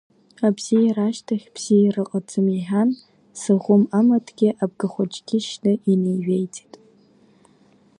Абзиара 0.47 1.03
ашьҭахь 1.07 1.47
бзиара 1.55 2.01
ыҟаӡам,— 2.03 2.47
иҳәан, 2.57 2.89
Саӷәым 3.39 3.83
амаҭгьы, 3.99 4.49
абгахәыҷгьы 4.63 5.37
шьны 5.47 5.73
инеивеиҵеит. 5.91 6.73